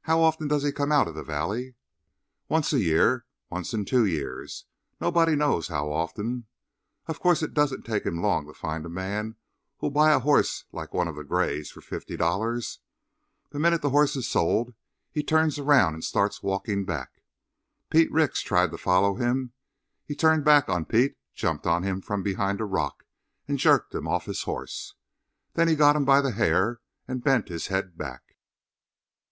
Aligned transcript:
"How 0.00 0.18
often 0.20 0.48
does 0.48 0.64
he 0.64 0.72
come 0.72 0.90
out 0.90 1.06
of 1.06 1.14
the 1.14 1.22
valley?" 1.22 1.76
"Once 2.48 2.72
a 2.72 2.80
year 2.80 3.26
once 3.48 3.72
in 3.72 3.84
two 3.84 4.04
years 4.04 4.64
nobody 5.00 5.36
knows 5.36 5.68
how 5.68 5.92
often. 5.92 6.48
Of 7.06 7.20
course 7.20 7.44
it 7.44 7.54
doesn't 7.54 7.84
take 7.84 8.04
him 8.04 8.20
long 8.20 8.48
to 8.48 8.54
find 8.54 8.84
a 8.84 8.88
man 8.88 9.36
who'll 9.76 9.92
buy 9.92 10.10
a 10.10 10.18
horse 10.18 10.64
like 10.72 10.92
one 10.92 11.06
of 11.06 11.14
the 11.14 11.22
grays 11.22 11.70
for 11.70 11.80
fifty 11.80 12.16
dollars. 12.16 12.80
The 13.50 13.60
minute 13.60 13.82
the 13.82 13.90
horse 13.90 14.16
is 14.16 14.26
sold 14.28 14.74
he 15.12 15.22
turns 15.22 15.60
around 15.60 15.94
and 15.94 16.02
starts 16.02 16.42
walking 16.42 16.84
back. 16.84 17.22
Pete 17.88 18.10
Ricks 18.10 18.42
tried 18.42 18.72
to 18.72 18.78
follow 18.78 19.14
him. 19.14 19.52
He 20.04 20.16
turned 20.16 20.44
back 20.44 20.68
on 20.68 20.86
Pete, 20.86 21.16
jumped 21.34 21.68
on 21.68 21.84
him 21.84 22.00
from 22.00 22.24
behind 22.24 22.60
a 22.60 22.64
rock, 22.64 23.04
and 23.46 23.60
jerked 23.60 23.94
him 23.94 24.08
off 24.08 24.24
his 24.24 24.42
horse. 24.42 24.96
Then 25.54 25.68
he 25.68 25.76
got 25.76 25.94
him 25.94 26.04
by 26.04 26.20
the 26.20 26.32
hair 26.32 26.80
and 27.06 27.22
bent 27.22 27.46
his 27.48 27.68
head 27.68 27.96
back. 27.96 28.36